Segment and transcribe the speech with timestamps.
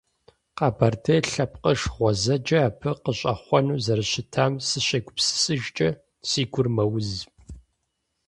[0.57, 5.89] Къэбэрдей лъэпкъыш гъуэзэджэ абы къыщӀэхъуэну зэрыщытам сыщегупсысыжкӀэ,
[6.29, 7.11] си гур мэуз.